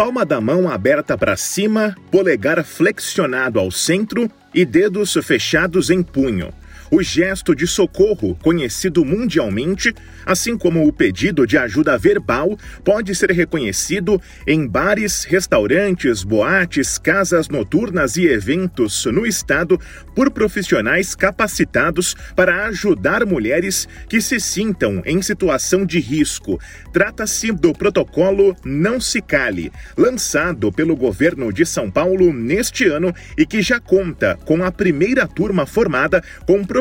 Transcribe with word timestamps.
palma 0.00 0.24
da 0.24 0.40
mão 0.40 0.66
aberta 0.66 1.18
para 1.18 1.36
cima, 1.36 1.94
polegar 2.10 2.64
flexionado 2.64 3.60
ao 3.60 3.70
centro 3.70 4.30
e 4.54 4.64
dedos 4.64 5.12
fechados 5.22 5.90
em 5.90 6.02
punho. 6.02 6.54
O 6.92 7.04
gesto 7.04 7.54
de 7.54 7.68
socorro, 7.68 8.36
conhecido 8.42 9.04
mundialmente, 9.04 9.94
assim 10.26 10.58
como 10.58 10.84
o 10.84 10.92
pedido 10.92 11.46
de 11.46 11.56
ajuda 11.56 11.96
verbal, 11.96 12.58
pode 12.84 13.14
ser 13.14 13.30
reconhecido 13.30 14.20
em 14.44 14.66
bares, 14.66 15.22
restaurantes, 15.22 16.24
boates, 16.24 16.98
casas 16.98 17.48
noturnas 17.48 18.16
e 18.16 18.26
eventos 18.26 19.04
no 19.06 19.24
estado 19.24 19.78
por 20.16 20.32
profissionais 20.32 21.14
capacitados 21.14 22.16
para 22.34 22.66
ajudar 22.66 23.24
mulheres 23.24 23.88
que 24.08 24.20
se 24.20 24.40
sintam 24.40 25.00
em 25.06 25.22
situação 25.22 25.86
de 25.86 26.00
risco. 26.00 26.58
Trata-se 26.92 27.52
do 27.52 27.72
protocolo 27.72 28.56
Não 28.64 29.00
Se 29.00 29.20
Cale, 29.20 29.70
lançado 29.96 30.72
pelo 30.72 30.96
governo 30.96 31.52
de 31.52 31.64
São 31.64 31.88
Paulo 31.88 32.32
neste 32.32 32.86
ano 32.86 33.14
e 33.38 33.46
que 33.46 33.62
já 33.62 33.78
conta 33.78 34.36
com 34.44 34.64
a 34.64 34.72
primeira 34.72 35.24
turma 35.28 35.66
formada 35.66 36.20
com 36.44 36.64
profissionais 36.64 36.79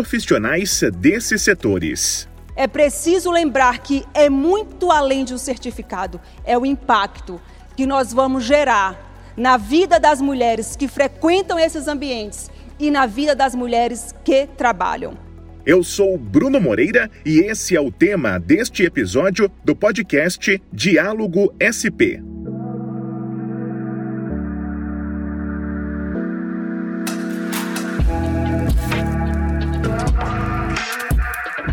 desses 0.91 1.41
setores. 1.41 2.27
É 2.55 2.67
preciso 2.67 3.31
lembrar 3.31 3.79
que 3.79 4.05
é 4.13 4.29
muito 4.29 4.91
além 4.91 5.23
de 5.23 5.33
um 5.33 5.37
certificado, 5.37 6.19
é 6.43 6.57
o 6.57 6.65
impacto 6.65 7.39
que 7.75 7.85
nós 7.85 8.11
vamos 8.11 8.43
gerar 8.43 9.31
na 9.37 9.55
vida 9.55 9.99
das 9.99 10.19
mulheres 10.19 10.75
que 10.75 10.87
frequentam 10.87 11.57
esses 11.57 11.87
ambientes 11.87 12.51
e 12.77 12.91
na 12.91 13.05
vida 13.05 13.33
das 13.33 13.55
mulheres 13.55 14.13
que 14.23 14.47
trabalham. 14.57 15.17
Eu 15.65 15.83
sou 15.83 16.17
Bruno 16.17 16.59
Moreira 16.59 17.09
e 17.25 17.39
esse 17.39 17.75
é 17.75 17.81
o 17.81 17.91
tema 17.91 18.39
deste 18.39 18.83
episódio 18.83 19.51
do 19.63 19.75
podcast 19.75 20.61
Diálogo 20.73 21.53
SP. 21.59 22.28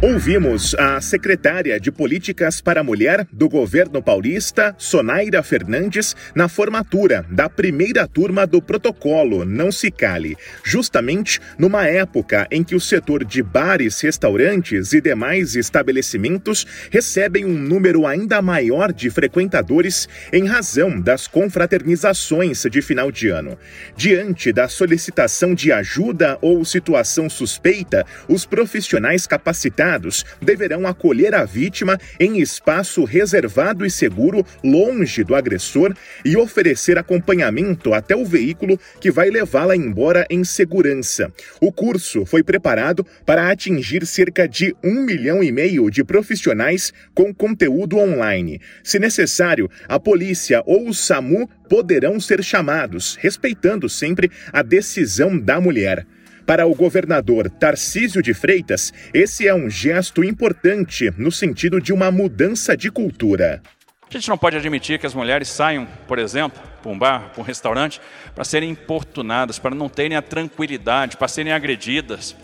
Ouvimos 0.08 0.72
a 0.76 1.00
secretária 1.00 1.80
de 1.80 1.90
Políticas 1.90 2.60
para 2.60 2.80
a 2.80 2.84
Mulher 2.84 3.26
do 3.32 3.48
governo 3.48 4.00
paulista, 4.00 4.72
Sonaira 4.78 5.42
Fernandes, 5.42 6.14
na 6.32 6.48
formatura 6.48 7.26
da 7.28 7.48
primeira 7.48 8.06
turma 8.06 8.46
do 8.46 8.62
protocolo 8.62 9.44
Não 9.44 9.72
Se 9.72 9.90
Cale, 9.90 10.36
justamente 10.62 11.40
numa 11.58 11.88
época 11.88 12.46
em 12.52 12.62
que 12.62 12.76
o 12.76 12.80
setor 12.80 13.24
de 13.24 13.42
bares, 13.42 14.00
restaurantes 14.00 14.92
e 14.92 15.00
demais 15.00 15.56
estabelecimentos 15.56 16.64
recebem 16.88 17.44
um 17.44 17.58
número 17.58 18.06
ainda 18.06 18.40
maior 18.40 18.92
de 18.92 19.10
frequentadores 19.10 20.08
em 20.32 20.46
razão 20.46 21.00
das 21.00 21.26
confraternizações 21.26 22.62
de 22.70 22.80
final 22.80 23.10
de 23.10 23.26
ano. 23.26 23.58
Diante 23.96 24.52
da 24.52 24.68
solicitação 24.68 25.52
de 25.52 25.72
ajuda 25.72 26.38
ou 26.40 26.64
situação 26.64 27.28
suspeita, 27.28 28.06
os 28.28 28.46
profissionais 28.46 29.26
capacitados 29.26 29.95
deverão 30.40 30.86
acolher 30.86 31.34
a 31.34 31.44
vítima 31.44 31.98
em 32.18 32.40
espaço 32.40 33.04
reservado 33.04 33.84
e 33.84 33.90
seguro, 33.90 34.44
longe 34.62 35.24
do 35.24 35.34
agressor, 35.34 35.94
e 36.24 36.36
oferecer 36.36 36.98
acompanhamento 36.98 37.94
até 37.94 38.14
o 38.14 38.24
veículo 38.24 38.78
que 39.00 39.10
vai 39.10 39.30
levá-la 39.30 39.76
embora 39.76 40.26
em 40.28 40.44
segurança. 40.44 41.32
O 41.60 41.72
curso 41.72 42.24
foi 42.24 42.42
preparado 42.42 43.06
para 43.24 43.50
atingir 43.50 44.06
cerca 44.06 44.48
de 44.48 44.74
um 44.82 45.02
milhão 45.02 45.42
e 45.42 45.50
meio 45.50 45.90
de 45.90 46.04
profissionais 46.04 46.92
com 47.14 47.34
conteúdo 47.34 47.98
online. 47.98 48.60
Se 48.82 48.98
necessário, 48.98 49.70
a 49.88 49.98
polícia 49.98 50.62
ou 50.66 50.88
o 50.88 50.94
SAMU 50.94 51.48
poderão 51.68 52.18
ser 52.20 52.42
chamados, 52.42 53.16
respeitando 53.20 53.88
sempre 53.88 54.30
a 54.52 54.62
decisão 54.62 55.38
da 55.38 55.60
mulher. 55.60 56.06
Para 56.46 56.64
o 56.64 56.76
governador 56.76 57.50
Tarcísio 57.50 58.22
de 58.22 58.32
Freitas, 58.32 58.92
esse 59.12 59.48
é 59.48 59.52
um 59.52 59.68
gesto 59.68 60.22
importante 60.22 61.12
no 61.18 61.32
sentido 61.32 61.80
de 61.80 61.92
uma 61.92 62.08
mudança 62.12 62.76
de 62.76 62.88
cultura. 62.88 63.60
A 64.08 64.12
gente 64.12 64.28
não 64.28 64.38
pode 64.38 64.56
admitir 64.56 65.00
que 65.00 65.06
as 65.06 65.12
mulheres 65.12 65.48
saiam, 65.48 65.88
por 66.06 66.20
exemplo, 66.20 66.62
para 66.80 66.92
um 66.92 66.96
bar, 66.96 67.30
para 67.32 67.42
um 67.42 67.44
restaurante, 67.44 68.00
para 68.32 68.44
serem 68.44 68.70
importunadas, 68.70 69.58
para 69.58 69.74
não 69.74 69.88
terem 69.88 70.16
a 70.16 70.22
tranquilidade, 70.22 71.16
para 71.16 71.26
serem 71.26 71.52
agredidas. 71.52 72.36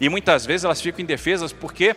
E 0.00 0.08
muitas 0.08 0.46
vezes 0.46 0.64
elas 0.64 0.80
ficam 0.80 1.02
indefesas 1.02 1.52
porque 1.52 1.94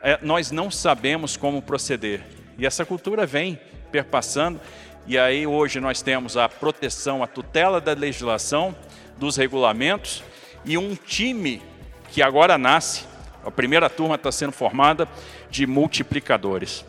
é, 0.00 0.20
nós 0.22 0.52
não 0.52 0.70
sabemos 0.70 1.36
como 1.36 1.60
proceder. 1.60 2.20
E 2.56 2.64
essa 2.64 2.84
cultura 2.84 3.26
vem 3.26 3.58
perpassando, 3.90 4.60
e 5.04 5.18
aí 5.18 5.48
hoje 5.48 5.80
nós 5.80 6.00
temos 6.00 6.36
a 6.36 6.48
proteção, 6.48 7.24
a 7.24 7.26
tutela 7.26 7.80
da 7.80 7.92
legislação, 7.92 8.76
dos 9.18 9.36
regulamentos, 9.36 10.22
e 10.66 10.76
um 10.76 10.94
time 10.94 11.62
que 12.10 12.20
agora 12.20 12.58
nasce, 12.58 13.04
a 13.44 13.50
primeira 13.50 13.88
turma 13.88 14.16
está 14.16 14.32
sendo 14.32 14.52
formada 14.52 15.08
de 15.48 15.66
multiplicadores. 15.66 16.84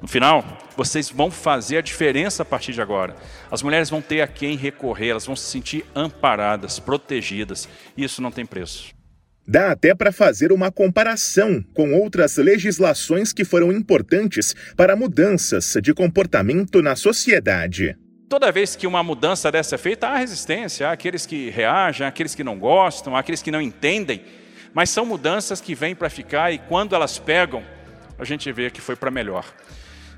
No 0.00 0.06
final, 0.06 0.44
vocês 0.76 1.08
vão 1.08 1.30
fazer 1.30 1.78
a 1.78 1.80
diferença 1.80 2.42
a 2.42 2.46
partir 2.46 2.72
de 2.72 2.82
agora. 2.82 3.16
As 3.50 3.62
mulheres 3.62 3.88
vão 3.88 4.02
ter 4.02 4.20
a 4.20 4.26
quem 4.26 4.56
recorrer, 4.56 5.08
elas 5.08 5.24
vão 5.24 5.34
se 5.34 5.44
sentir 5.44 5.86
amparadas, 5.94 6.78
protegidas. 6.78 7.68
E 7.96 8.04
isso 8.04 8.20
não 8.20 8.30
tem 8.30 8.44
preço. 8.44 8.92
Dá 9.46 9.72
até 9.72 9.94
para 9.94 10.12
fazer 10.12 10.52
uma 10.52 10.70
comparação 10.70 11.64
com 11.74 11.94
outras 11.94 12.36
legislações 12.36 13.32
que 13.32 13.44
foram 13.44 13.72
importantes 13.72 14.54
para 14.76 14.94
mudanças 14.94 15.76
de 15.82 15.94
comportamento 15.94 16.82
na 16.82 16.94
sociedade 16.94 17.96
toda 18.28 18.50
vez 18.50 18.74
que 18.76 18.86
uma 18.86 19.02
mudança 19.02 19.50
dessa 19.50 19.74
é 19.74 19.78
feita, 19.78 20.08
há 20.08 20.16
resistência, 20.16 20.88
há 20.88 20.92
aqueles 20.92 21.26
que 21.26 21.50
reagem, 21.50 22.04
há 22.04 22.08
aqueles 22.08 22.34
que 22.34 22.44
não 22.44 22.58
gostam, 22.58 23.16
há 23.16 23.20
aqueles 23.20 23.42
que 23.42 23.50
não 23.50 23.60
entendem, 23.60 24.22
mas 24.74 24.90
são 24.90 25.04
mudanças 25.04 25.60
que 25.60 25.74
vêm 25.74 25.94
para 25.94 26.08
ficar 26.08 26.52
e 26.52 26.58
quando 26.58 26.94
elas 26.94 27.18
pegam, 27.18 27.62
a 28.18 28.24
gente 28.24 28.50
vê 28.52 28.70
que 28.70 28.80
foi 28.80 28.96
para 28.96 29.10
melhor. 29.10 29.44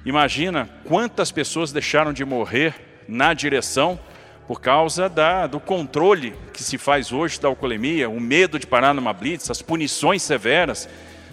Imagina 0.04 0.68
quantas 0.84 1.32
pessoas 1.32 1.72
deixaram 1.72 2.12
de 2.12 2.24
morrer 2.24 2.74
na 3.08 3.32
direção 3.34 3.98
por 4.46 4.60
causa 4.60 5.08
da, 5.08 5.46
do 5.46 5.58
controle 5.58 6.34
que 6.52 6.62
se 6.62 6.76
faz 6.76 7.12
hoje 7.12 7.40
da 7.40 7.48
alcoolemia, 7.48 8.08
o 8.08 8.20
medo 8.20 8.58
de 8.58 8.66
parar 8.66 8.92
numa 8.92 9.12
blitz, 9.12 9.50
as 9.50 9.62
punições 9.62 10.22
severas, 10.22 10.88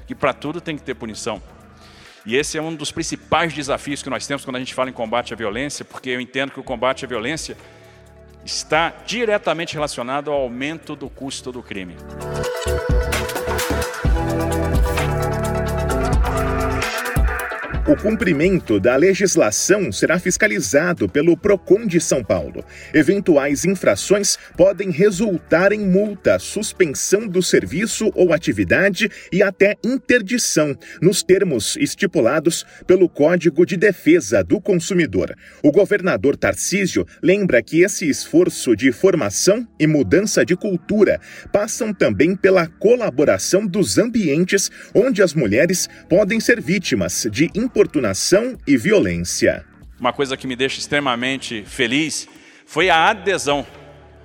que 0.07 0.15
para 0.15 0.33
tudo 0.33 0.61
tem 0.61 0.77
que 0.77 0.83
ter 0.83 0.95
punição. 0.95 1.41
E 2.25 2.35
esse 2.35 2.57
é 2.57 2.61
um 2.61 2.75
dos 2.75 2.91
principais 2.91 3.53
desafios 3.53 4.03
que 4.03 4.09
nós 4.09 4.27
temos 4.27 4.45
quando 4.45 4.57
a 4.57 4.59
gente 4.59 4.73
fala 4.73 4.89
em 4.89 4.93
combate 4.93 5.33
à 5.33 5.37
violência, 5.37 5.83
porque 5.83 6.09
eu 6.09 6.21
entendo 6.21 6.51
que 6.51 6.59
o 6.59 6.63
combate 6.63 7.03
à 7.03 7.07
violência 7.07 7.57
está 8.45 8.93
diretamente 9.05 9.73
relacionado 9.73 10.31
ao 10.31 10.41
aumento 10.41 10.95
do 10.95 11.09
custo 11.09 11.51
do 11.51 11.63
crime. 11.63 11.95
O 17.91 17.95
cumprimento 17.97 18.79
da 18.79 18.95
legislação 18.95 19.91
será 19.91 20.17
fiscalizado 20.17 21.09
pelo 21.09 21.35
PROCON 21.35 21.85
de 21.85 21.99
São 21.99 22.23
Paulo. 22.23 22.63
Eventuais 22.93 23.65
infrações 23.65 24.37
podem 24.55 24.89
resultar 24.89 25.73
em 25.73 25.85
multa, 25.85 26.39
suspensão 26.39 27.27
do 27.27 27.43
serviço 27.43 28.09
ou 28.15 28.31
atividade 28.31 29.11
e 29.29 29.43
até 29.43 29.75
interdição, 29.83 30.73
nos 31.01 31.21
termos 31.21 31.75
estipulados 31.75 32.65
pelo 32.87 33.09
Código 33.09 33.65
de 33.65 33.75
Defesa 33.75 34.41
do 34.41 34.61
Consumidor. 34.61 35.35
O 35.61 35.69
governador 35.69 36.37
Tarcísio 36.37 37.05
lembra 37.21 37.61
que 37.61 37.81
esse 37.81 38.07
esforço 38.07 38.73
de 38.73 38.93
formação 38.93 39.67
e 39.77 39.85
mudança 39.85 40.45
de 40.45 40.55
cultura 40.55 41.19
passam 41.51 41.93
também 41.93 42.37
pela 42.37 42.67
colaboração 42.67 43.67
dos 43.67 43.97
ambientes 43.97 44.71
onde 44.95 45.21
as 45.21 45.33
mulheres 45.33 45.89
podem 46.07 46.39
ser 46.39 46.61
vítimas 46.61 47.27
de 47.29 47.51
importunação 47.81 48.57
e 48.67 48.77
violência. 48.77 49.65
Uma 49.99 50.13
coisa 50.13 50.37
que 50.37 50.45
me 50.45 50.55
deixa 50.55 50.79
extremamente 50.79 51.63
feliz 51.65 52.27
foi 52.63 52.91
a 52.91 53.09
adesão, 53.09 53.65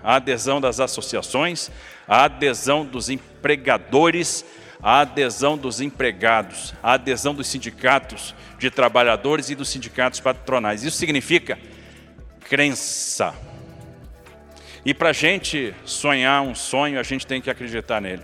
a 0.04 0.16
adesão 0.16 0.60
das 0.60 0.78
associações, 0.78 1.70
a 2.06 2.24
adesão 2.24 2.84
dos 2.84 3.08
empregadores, 3.08 4.44
a 4.82 5.00
adesão 5.00 5.56
dos 5.56 5.80
empregados, 5.80 6.74
a 6.82 6.92
adesão 6.92 7.34
dos 7.34 7.46
sindicatos 7.46 8.34
de 8.58 8.70
trabalhadores 8.70 9.48
e 9.48 9.54
dos 9.54 9.70
sindicatos 9.70 10.20
patronais. 10.20 10.84
Isso 10.84 10.98
significa 10.98 11.58
crença. 12.40 13.34
E 14.84 14.92
para 14.92 15.10
a 15.10 15.14
gente 15.14 15.74
sonhar 15.86 16.42
um 16.42 16.54
sonho, 16.54 17.00
a 17.00 17.02
gente 17.02 17.26
tem 17.26 17.40
que 17.40 17.48
acreditar 17.48 18.02
nele. 18.02 18.22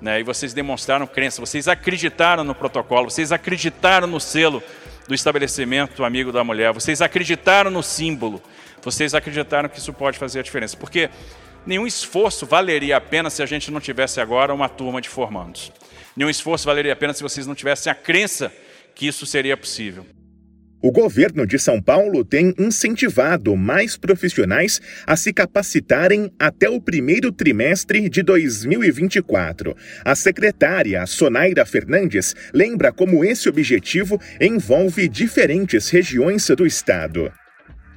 Né? 0.00 0.20
E 0.20 0.22
vocês 0.22 0.52
demonstraram 0.52 1.06
crença, 1.06 1.40
vocês 1.40 1.68
acreditaram 1.68 2.44
no 2.44 2.54
protocolo, 2.54 3.10
vocês 3.10 3.32
acreditaram 3.32 4.06
no 4.06 4.20
selo 4.20 4.62
do 5.06 5.14
estabelecimento 5.14 6.04
amigo 6.04 6.30
da 6.30 6.44
mulher, 6.44 6.72
vocês 6.72 7.00
acreditaram 7.00 7.70
no 7.70 7.82
símbolo, 7.82 8.42
vocês 8.82 9.14
acreditaram 9.14 9.68
que 9.68 9.78
isso 9.78 9.92
pode 9.92 10.18
fazer 10.18 10.40
a 10.40 10.42
diferença. 10.42 10.76
Porque 10.76 11.10
nenhum 11.66 11.86
esforço 11.86 12.46
valeria 12.46 12.96
a 12.96 13.00
pena 13.00 13.30
se 13.30 13.42
a 13.42 13.46
gente 13.46 13.70
não 13.70 13.80
tivesse 13.80 14.20
agora 14.20 14.52
uma 14.54 14.68
turma 14.68 15.00
de 15.00 15.08
formandos. 15.08 15.72
Nenhum 16.16 16.30
esforço 16.30 16.66
valeria 16.66 16.92
a 16.92 16.96
pena 16.96 17.12
se 17.12 17.22
vocês 17.22 17.46
não 17.46 17.54
tivessem 17.54 17.90
a 17.90 17.94
crença 17.94 18.52
que 18.94 19.06
isso 19.06 19.24
seria 19.24 19.56
possível. 19.56 20.06
O 20.80 20.92
governo 20.92 21.44
de 21.44 21.58
São 21.58 21.82
Paulo 21.82 22.24
tem 22.24 22.54
incentivado 22.56 23.56
mais 23.56 23.96
profissionais 23.96 24.80
a 25.04 25.16
se 25.16 25.32
capacitarem 25.32 26.32
até 26.38 26.70
o 26.70 26.80
primeiro 26.80 27.32
trimestre 27.32 28.08
de 28.08 28.22
2024. 28.22 29.76
A 30.04 30.14
secretária 30.14 31.04
Sonaira 31.04 31.66
Fernandes 31.66 32.32
lembra 32.54 32.92
como 32.92 33.24
esse 33.24 33.48
objetivo 33.48 34.20
envolve 34.40 35.08
diferentes 35.08 35.88
regiões 35.88 36.46
do 36.46 36.64
estado. 36.64 37.32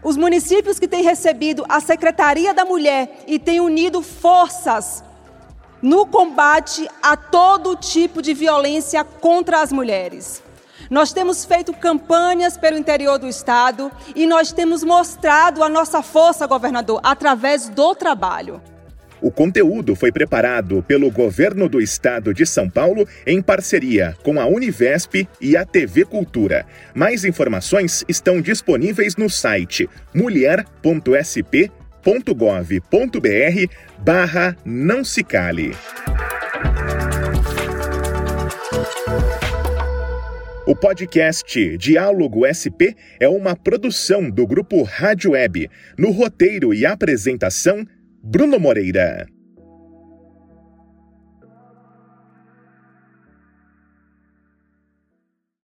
Os 0.03 0.17
municípios 0.17 0.79
que 0.79 0.87
têm 0.87 1.03
recebido 1.03 1.63
a 1.69 1.79
Secretaria 1.79 2.51
da 2.51 2.65
Mulher 2.65 3.07
e 3.27 3.37
têm 3.37 3.59
unido 3.59 4.01
forças 4.01 5.03
no 5.83 6.07
combate 6.07 6.87
a 7.03 7.15
todo 7.15 7.75
tipo 7.75 8.23
de 8.23 8.33
violência 8.33 9.03
contra 9.03 9.61
as 9.61 9.71
mulheres. 9.71 10.41
Nós 10.91 11.13
temos 11.13 11.45
feito 11.45 11.71
campanhas 11.71 12.57
pelo 12.57 12.77
interior 12.77 13.17
do 13.17 13.25
estado 13.25 13.89
e 14.13 14.27
nós 14.27 14.51
temos 14.51 14.83
mostrado 14.83 15.63
a 15.63 15.69
nossa 15.69 16.03
força, 16.03 16.45
governador, 16.45 16.99
através 17.01 17.69
do 17.69 17.95
trabalho. 17.95 18.61
O 19.21 19.31
conteúdo 19.31 19.95
foi 19.95 20.11
preparado 20.11 20.83
pelo 20.85 21.09
governo 21.09 21.69
do 21.69 21.79
estado 21.79 22.33
de 22.33 22.45
São 22.45 22.69
Paulo 22.69 23.07
em 23.25 23.41
parceria 23.41 24.17
com 24.21 24.37
a 24.37 24.45
Univesp 24.45 25.25
e 25.39 25.55
a 25.55 25.63
TV 25.63 26.03
Cultura. 26.03 26.65
Mais 26.93 27.23
informações 27.23 28.03
estão 28.05 28.41
disponíveis 28.41 29.15
no 29.15 29.29
site 29.29 29.89
mulher.sp.gov.br 30.13 30.73
barra 33.97 34.57
não 34.65 35.05
se 35.05 35.23
cale. 35.23 35.73
O 40.71 40.75
podcast 40.75 41.77
Diálogo 41.77 42.47
SP 42.47 42.95
é 43.19 43.27
uma 43.27 43.57
produção 43.57 44.29
do 44.29 44.47
grupo 44.47 44.83
Rádio 44.83 45.31
Web. 45.31 45.69
No 45.97 46.11
roteiro 46.11 46.73
e 46.73 46.85
apresentação, 46.85 47.85
Bruno 48.23 48.57
Moreira. 48.57 49.27